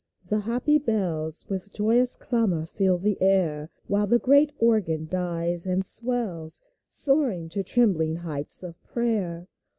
The 0.31 0.39
happy 0.39 0.79
bells 0.79 1.45
With 1.47 1.73
joyous 1.73 2.15
clamor 2.15 2.65
fill 2.65 2.97
the 2.97 3.21
air, 3.21 3.69
While 3.85 4.07
the 4.07 4.17
great 4.17 4.51
organ 4.57 5.05
dies 5.05 5.67
and 5.67 5.85
swells, 5.85 6.63
Soaring 6.89 7.49
to 7.49 7.61
trembling 7.61 8.15
heights 8.15 8.63
of 8.63 8.81
prayer 8.83 9.47